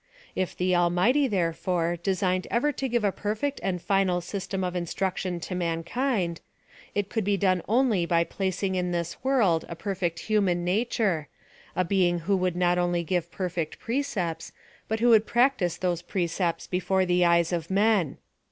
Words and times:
If 0.35 0.57
tlie 0.57 0.73
Almighty, 0.75 1.27
therefore, 1.27 1.95
designed 1.95 2.47
ever 2.49 2.71
to 2.71 2.87
give 2.89 3.03
a 3.03 3.11
perfect 3.11 3.59
and 3.61 3.79
final 3.79 4.19
system 4.19 4.63
of 4.63 4.75
instruction 4.75 5.39
to 5.41 5.53
mankind, 5.53 6.41
it 6.95 7.07
could 7.07 7.23
be 7.23 7.37
done 7.37 7.61
only 7.69 8.07
by 8.07 8.23
placing 8.23 8.73
in 8.73 8.93
this 8.93 9.23
world 9.23 9.63
a 9.69 9.75
perfect 9.75 10.21
human 10.21 10.65
nature— 10.65 11.27
a 11.75 11.85
being 11.85 12.17
who 12.21 12.35
would 12.35 12.55
not 12.55 12.79
only 12.79 13.03
give 13.03 13.29
perfect 13.31 13.77
precepts, 13.77 14.51
but 14.87 15.01
who 15.01 15.09
would 15.09 15.27
prac 15.27 15.59
tise 15.59 15.77
those 15.77 16.01
precepts 16.01 16.65
before 16.65 17.05
the 17.05 17.23
eyes 17.23 17.53
of 17.53 17.69
men. 17.69 18.17